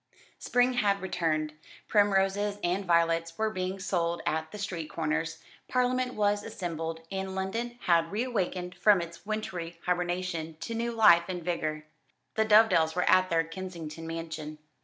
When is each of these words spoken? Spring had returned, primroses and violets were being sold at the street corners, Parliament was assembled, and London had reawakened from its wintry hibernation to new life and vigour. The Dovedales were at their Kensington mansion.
Spring 0.39 0.73
had 0.73 0.99
returned, 0.99 1.53
primroses 1.87 2.57
and 2.63 2.85
violets 2.85 3.37
were 3.37 3.51
being 3.51 3.77
sold 3.77 4.19
at 4.25 4.51
the 4.51 4.57
street 4.57 4.89
corners, 4.89 5.37
Parliament 5.67 6.15
was 6.15 6.43
assembled, 6.43 7.01
and 7.11 7.35
London 7.35 7.77
had 7.81 8.11
reawakened 8.11 8.73
from 8.73 8.99
its 8.99 9.27
wintry 9.27 9.79
hibernation 9.85 10.57
to 10.59 10.73
new 10.73 10.91
life 10.91 11.25
and 11.27 11.43
vigour. 11.45 11.83
The 12.33 12.45
Dovedales 12.45 12.95
were 12.95 13.07
at 13.07 13.29
their 13.29 13.43
Kensington 13.43 14.07
mansion. 14.07 14.57